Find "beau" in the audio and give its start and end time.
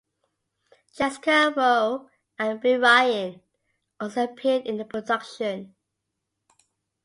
2.59-2.79